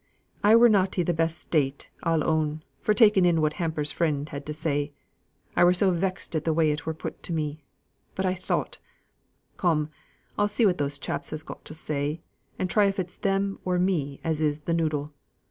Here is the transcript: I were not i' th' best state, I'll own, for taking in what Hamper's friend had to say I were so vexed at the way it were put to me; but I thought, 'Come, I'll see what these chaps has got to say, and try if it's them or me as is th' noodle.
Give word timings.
I 0.43 0.55
were 0.55 0.67
not 0.67 0.97
i' 0.97 1.03
th' 1.03 1.15
best 1.15 1.37
state, 1.37 1.91
I'll 2.01 2.27
own, 2.27 2.63
for 2.79 2.95
taking 2.95 3.23
in 3.23 3.39
what 3.39 3.53
Hamper's 3.61 3.91
friend 3.91 4.27
had 4.29 4.47
to 4.47 4.51
say 4.53 4.93
I 5.55 5.63
were 5.63 5.75
so 5.75 5.91
vexed 5.91 6.35
at 6.35 6.43
the 6.43 6.53
way 6.55 6.71
it 6.71 6.87
were 6.87 6.95
put 6.95 7.21
to 7.21 7.31
me; 7.33 7.63
but 8.15 8.25
I 8.25 8.33
thought, 8.33 8.79
'Come, 9.57 9.91
I'll 10.39 10.47
see 10.47 10.65
what 10.65 10.79
these 10.79 10.97
chaps 10.97 11.29
has 11.29 11.43
got 11.43 11.63
to 11.65 11.75
say, 11.75 12.19
and 12.57 12.67
try 12.67 12.85
if 12.85 12.97
it's 12.97 13.15
them 13.15 13.59
or 13.63 13.77
me 13.77 14.19
as 14.23 14.41
is 14.41 14.61
th' 14.61 14.69
noodle. 14.69 15.13